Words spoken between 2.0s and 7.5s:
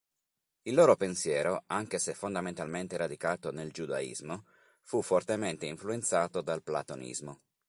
fondamentalmente radicato nel Giudaismo, fu fortemente influenzato dal Platonismo.